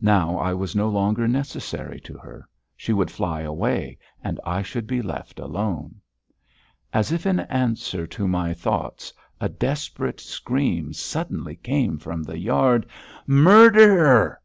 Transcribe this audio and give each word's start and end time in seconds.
Now 0.00 0.36
I 0.38 0.54
was 0.54 0.76
no 0.76 0.88
longer 0.88 1.26
necessary 1.26 1.98
to 2.02 2.16
her; 2.16 2.48
she 2.76 2.92
would 2.92 3.10
fly 3.10 3.40
away 3.40 3.98
and 4.22 4.38
I 4.46 4.62
should 4.62 4.86
be 4.86 5.02
left 5.02 5.40
alone. 5.40 6.00
As 6.92 7.10
if 7.10 7.26
in 7.26 7.40
answer 7.40 8.06
to 8.06 8.28
my 8.28 8.54
thoughts 8.54 9.12
a 9.40 9.48
desperate 9.48 10.20
scream 10.20 10.92
suddenly 10.92 11.56
came 11.56 11.98
from 11.98 12.22
the 12.22 12.38
yard: 12.38 12.86
"Mur 13.26 13.70
der!" 13.70 14.40